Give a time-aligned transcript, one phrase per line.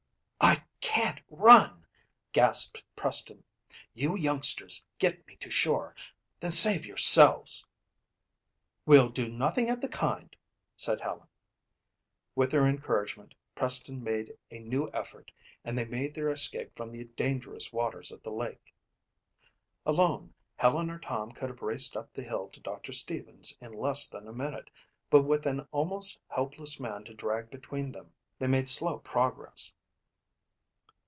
[0.43, 1.85] "I can't run,"
[2.33, 3.43] gasped Preston.
[3.93, 5.95] "You youngsters get me to shore.
[6.39, 7.67] Then save yourselves."
[8.87, 10.35] "We'll do nothing of the kind,"
[10.75, 11.27] said Helen.
[12.35, 15.31] With their encouragement, Preston made a new effort
[15.63, 18.73] and they made their escape from the dangerous waters of the lake.
[19.85, 24.09] Alone, Helen or Tom could have raced up the hill to Doctor Stevens in less
[24.09, 24.71] than a minute
[25.11, 29.73] but with an almost helpless man to drag between them, they made slow progress.